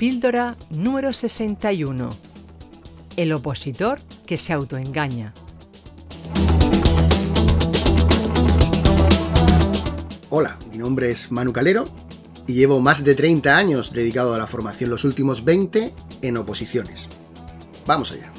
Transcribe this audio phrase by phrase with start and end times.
[0.00, 2.08] Píldora número 61.
[3.18, 5.34] El opositor que se autoengaña.
[10.30, 11.84] Hola, mi nombre es Manu Calero
[12.46, 17.10] y llevo más de 30 años dedicado a la formación, los últimos 20 en oposiciones.
[17.84, 18.32] Vamos allá.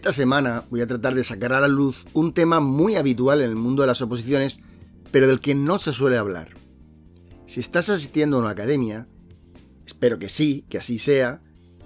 [0.00, 3.50] Esta semana voy a tratar de sacar a la luz un tema muy habitual en
[3.50, 4.60] el mundo de las oposiciones,
[5.12, 6.54] pero del que no se suele hablar.
[7.44, 9.06] Si estás asistiendo a una academia,
[9.84, 11.42] espero que sí, que así sea,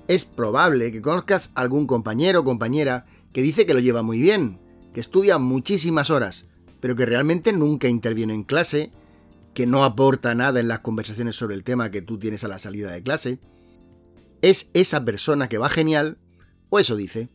[0.06, 4.60] es probable que conozcas algún compañero o compañera que dice que lo lleva muy bien,
[4.92, 6.44] que estudia muchísimas horas,
[6.78, 8.92] pero que realmente nunca interviene en clase,
[9.54, 12.60] que no aporta nada en las conversaciones sobre el tema que tú tienes a la
[12.60, 13.40] salida de clase.
[14.40, 16.18] ¿Es esa persona que va genial?
[16.70, 17.33] ¿O eso dice?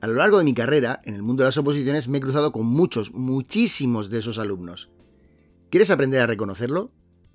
[0.00, 2.52] A lo largo de mi carrera, en el mundo de las oposiciones, me he cruzado
[2.52, 4.90] con muchos, muchísimos de esos alumnos.
[5.70, 6.92] ¿Quieres aprender a reconocerlo?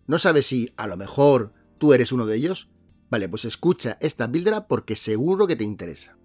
[0.08, 2.70] ¿No sabes si, a lo mejor, tú eres uno de ellos?
[3.10, 6.18] Vale, pues escucha esta píldora porque seguro que te interesa.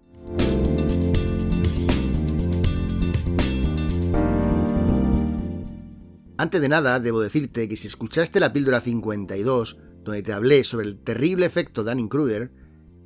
[6.37, 10.87] Antes de nada, debo decirte que si escuchaste la píldora 52, donde te hablé sobre
[10.87, 12.53] el terrible efecto Dunning-Kruger,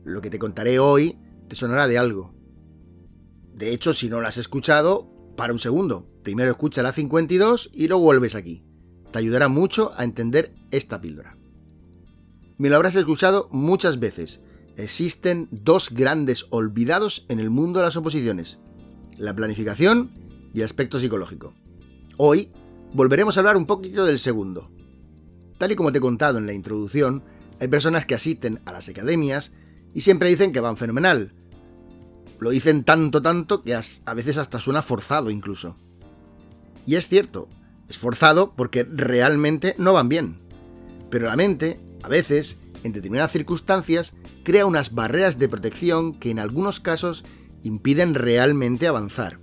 [0.04, 1.18] lo que te contaré hoy
[1.50, 2.43] te sonará de algo.
[3.54, 6.06] De hecho, si no la has escuchado, para un segundo.
[6.24, 8.64] Primero escucha la 52 y luego vuelves aquí.
[9.12, 11.38] Te ayudará mucho a entender esta píldora.
[12.58, 14.40] Me lo habrás escuchado muchas veces.
[14.76, 18.60] Existen dos grandes olvidados en el mundo de las oposiciones.
[19.18, 20.12] La planificación
[20.54, 21.54] y el aspecto psicológico.
[22.18, 22.52] Hoy
[22.94, 24.72] volveremos a hablar un poquito del segundo.
[25.58, 27.24] Tal y como te he contado en la introducción,
[27.60, 29.52] hay personas que asisten a las academias
[29.94, 31.34] y siempre dicen que van fenomenal,
[32.44, 35.76] lo dicen tanto, tanto que a veces hasta suena forzado incluso.
[36.86, 37.48] Y es cierto,
[37.90, 40.40] es forzado porque realmente no van bien.
[41.10, 46.40] Pero la mente, a veces, en determinadas circunstancias, crea unas barreras de protección que en
[46.40, 47.24] algunos casos
[47.64, 49.40] impiden realmente avanzar.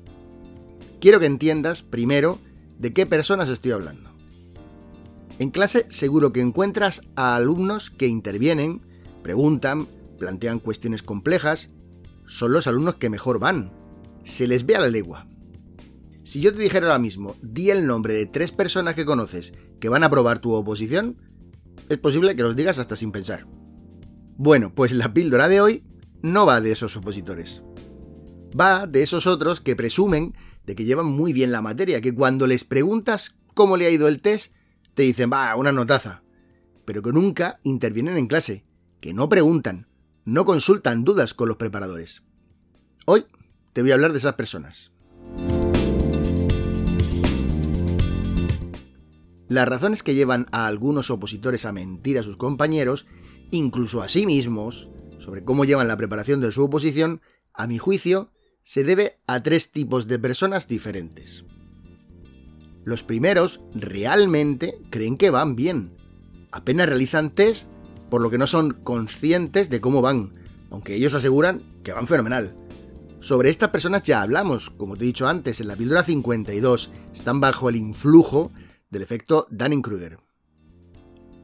[1.00, 2.38] Quiero que entiendas, primero,
[2.78, 4.10] de qué personas estoy hablando.
[5.38, 8.82] En clase seguro que encuentras a alumnos que intervienen,
[9.22, 11.70] preguntan, plantean cuestiones complejas,
[12.30, 13.72] son los alumnos que mejor van.
[14.24, 15.26] Se les ve a la legua.
[16.22, 19.88] Si yo te dijera ahora mismo, di el nombre de tres personas que conoces que
[19.88, 21.16] van a probar tu oposición,
[21.88, 23.46] es posible que los digas hasta sin pensar.
[24.36, 25.84] Bueno, pues la píldora de hoy
[26.22, 27.64] no va de esos opositores.
[28.58, 32.46] Va de esos otros que presumen de que llevan muy bien la materia, que cuando
[32.46, 34.54] les preguntas cómo le ha ido el test,
[34.94, 36.22] te dicen, va, una notaza.
[36.84, 38.64] Pero que nunca intervienen en clase,
[39.00, 39.89] que no preguntan,
[40.24, 42.22] no consultan dudas con los preparadores.
[43.06, 43.26] Hoy
[43.72, 44.92] te voy a hablar de esas personas.
[49.48, 53.06] Las razones que llevan a algunos opositores a mentir a sus compañeros,
[53.50, 54.88] incluso a sí mismos,
[55.18, 57.20] sobre cómo llevan la preparación de su oposición,
[57.52, 58.30] a mi juicio,
[58.62, 61.44] se debe a tres tipos de personas diferentes.
[62.84, 65.96] Los primeros realmente creen que van bien.
[66.52, 67.66] Apenas realizan test
[68.10, 70.34] por lo que no son conscientes de cómo van,
[70.70, 72.56] aunque ellos aseguran que van fenomenal.
[73.20, 77.40] Sobre estas personas ya hablamos, como te he dicho antes, en la píldora 52, están
[77.40, 78.50] bajo el influjo
[78.90, 80.18] del efecto Dunning-Kruger.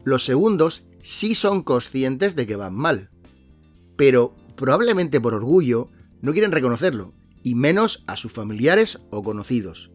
[0.04, 3.10] Los segundos sí son conscientes de que van mal,
[3.96, 5.90] pero probablemente por orgullo
[6.22, 7.12] no quieren reconocerlo,
[7.42, 9.90] y menos a sus familiares o conocidos.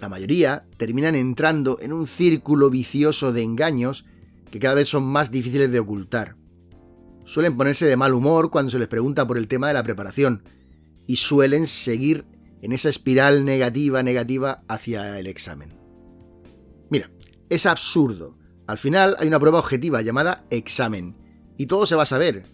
[0.00, 4.04] La mayoría terminan entrando en un círculo vicioso de engaños
[4.50, 6.36] que cada vez son más difíciles de ocultar.
[7.24, 10.42] Suelen ponerse de mal humor cuando se les pregunta por el tema de la preparación
[11.06, 12.24] y suelen seguir
[12.62, 15.72] en esa espiral negativa, negativa hacia el examen.
[16.90, 17.10] Mira,
[17.48, 18.36] es absurdo.
[18.66, 21.16] Al final hay una prueba objetiva llamada examen
[21.56, 22.44] y todo se va a saber.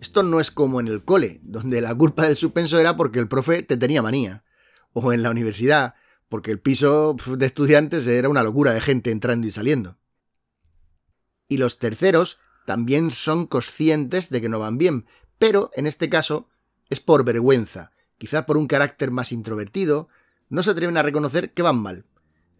[0.00, 3.28] Esto no es como en el cole, donde la culpa del suspenso era porque el
[3.28, 4.44] profe te tenía manía.
[4.92, 5.94] O en la universidad,
[6.28, 9.98] porque el piso de estudiantes era una locura de gente entrando y saliendo.
[11.50, 15.04] Y los terceros también son conscientes de que no van bien,
[15.38, 16.48] pero en este caso
[16.88, 20.08] es por vergüenza, quizá por un carácter más introvertido,
[20.48, 22.06] no se atreven a reconocer que van mal.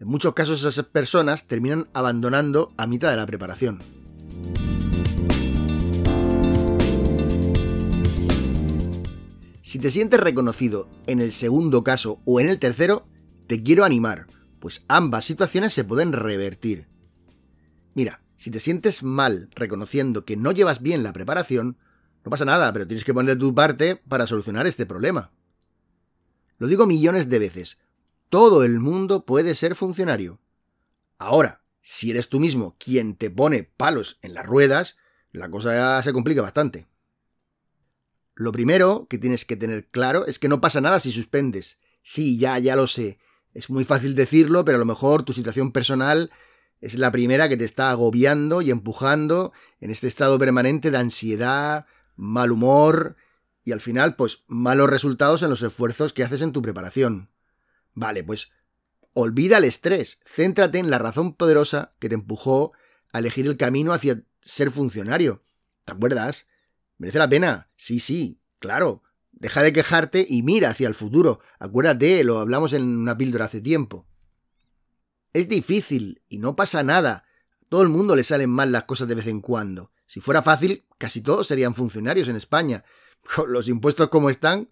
[0.01, 3.81] En muchos casos esas personas terminan abandonando a mitad de la preparación.
[9.63, 13.07] Si te sientes reconocido en el segundo caso o en el tercero,
[13.47, 14.27] te quiero animar,
[14.59, 16.89] pues ambas situaciones se pueden revertir.
[17.95, 21.77] Mira, si te sientes mal reconociendo que no llevas bien la preparación,
[22.25, 25.31] no pasa nada, pero tienes que poner tu parte para solucionar este problema.
[26.57, 27.77] Lo digo millones de veces,
[28.31, 30.41] todo el mundo puede ser funcionario.
[31.19, 34.97] Ahora, si eres tú mismo quien te pone palos en las ruedas,
[35.33, 36.89] la cosa ya se complica bastante.
[38.35, 41.77] Lo primero que tienes que tener claro es que no pasa nada si suspendes.
[42.01, 43.19] Sí, ya, ya lo sé.
[43.53, 46.31] Es muy fácil decirlo, pero a lo mejor tu situación personal
[46.81, 51.87] es la primera que te está agobiando y empujando en este estado permanente de ansiedad,
[52.17, 53.17] mal humor
[53.65, 57.31] y al final, pues, malos resultados en los esfuerzos que haces en tu preparación.
[57.93, 58.51] Vale, pues,
[59.13, 62.73] olvida el estrés, céntrate en la razón poderosa que te empujó
[63.13, 65.43] a elegir el camino hacia ser funcionario.
[65.85, 66.47] ¿Te acuerdas?
[66.97, 67.71] ¿Merece la pena?
[67.77, 69.03] Sí, sí, claro.
[69.33, 71.41] Deja de quejarte y mira hacia el futuro.
[71.59, 74.07] Acuérdate, lo hablamos en una píldora hace tiempo.
[75.33, 77.25] Es difícil y no pasa nada.
[77.61, 79.93] A todo el mundo le salen mal las cosas de vez en cuando.
[80.07, 82.85] Si fuera fácil, casi todos serían funcionarios en España.
[83.37, 84.69] Con los impuestos como están,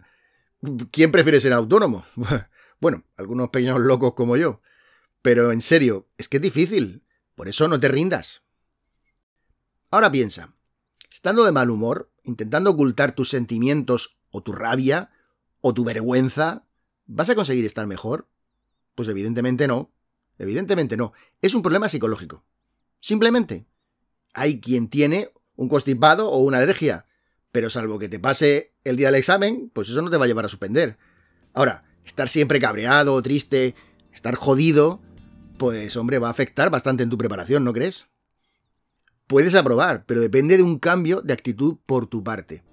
[0.91, 2.03] ¿quién prefiere ser autónomo?
[2.81, 4.61] Bueno, algunos pequeños locos como yo.
[5.21, 7.03] Pero en serio, es que es difícil.
[7.35, 8.41] Por eso no te rindas.
[9.91, 10.53] Ahora piensa,
[11.11, 15.11] estando de mal humor, intentando ocultar tus sentimientos o tu rabia
[15.61, 16.65] o tu vergüenza,
[17.05, 18.29] ¿vas a conseguir estar mejor?
[18.95, 19.91] Pues evidentemente no.
[20.39, 21.13] Evidentemente no.
[21.41, 22.43] Es un problema psicológico.
[22.99, 23.67] Simplemente.
[24.33, 27.05] Hay quien tiene un constipado o una alergia,
[27.51, 30.27] pero salvo que te pase el día del examen, pues eso no te va a
[30.27, 30.97] llevar a suspender.
[31.53, 33.75] Ahora, estar siempre cabreado, triste,
[34.13, 35.01] estar jodido,
[35.57, 38.07] pues hombre, va a afectar bastante en tu preparación, ¿no crees?
[39.27, 42.63] Puedes aprobar, pero depende de un cambio de actitud por tu parte.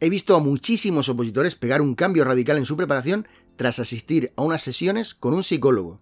[0.00, 3.26] He visto a muchísimos opositores pegar un cambio radical en su preparación
[3.56, 6.00] tras asistir a unas sesiones con un psicólogo.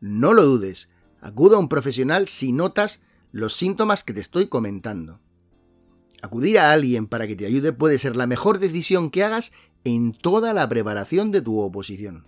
[0.00, 0.90] No lo dudes,
[1.20, 3.00] acuda a un profesional si notas
[3.32, 5.20] los síntomas que te estoy comentando.
[6.22, 9.52] Acudir a alguien para que te ayude puede ser la mejor decisión que hagas
[9.84, 12.26] en toda la preparación de tu oposición.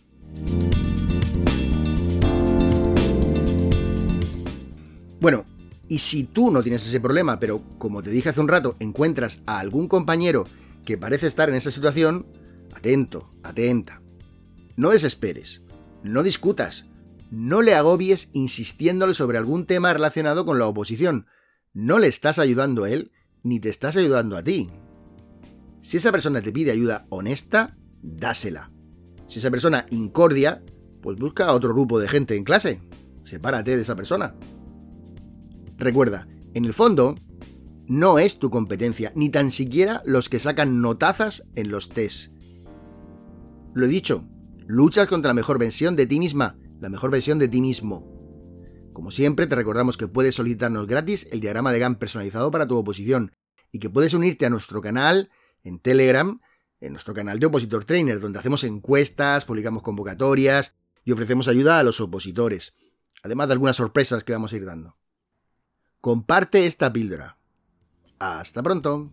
[5.21, 5.44] Bueno,
[5.88, 9.41] y si tú no tienes ese problema, pero como te dije hace un rato, encuentras
[9.47, 10.47] a algún compañero
[10.85, 12.26] que parece estar en esa situación,
[12.75, 14.00] atento, atenta.
[14.76, 15.62] No desesperes,
[16.03, 16.87] no discutas,
[17.31, 21.27] no le agobies insistiéndole sobre algún tema relacionado con la oposición.
[21.73, 24.71] No le estás ayudando a él, ni te estás ayudando a ti.
[25.83, 28.71] Si esa persona te pide ayuda honesta, dásela.
[29.27, 30.63] Si esa persona incordia,
[31.03, 32.81] pues busca a otro grupo de gente en clase.
[33.25, 34.35] Sepárate de esa persona.
[35.77, 37.15] Recuerda, en el fondo,
[37.87, 42.33] no es tu competencia, ni tan siquiera los que sacan notazas en los test.
[43.75, 44.25] Lo he dicho,
[44.67, 48.19] luchas contra la mejor versión de ti misma, la mejor versión de ti mismo.
[48.93, 52.76] Como siempre, te recordamos que puedes solicitarnos gratis el diagrama de GAN personalizado para tu
[52.76, 53.33] oposición
[53.71, 55.31] y que puedes unirte a nuestro canal
[55.62, 56.41] en Telegram,
[56.81, 60.75] en nuestro canal de Opositor Trainer, donde hacemos encuestas, publicamos convocatorias
[61.05, 62.75] y ofrecemos ayuda a los opositores,
[63.23, 64.97] además de algunas sorpresas que vamos a ir dando.
[66.00, 67.38] Comparte esta píldora.
[68.19, 69.12] Hasta pronto.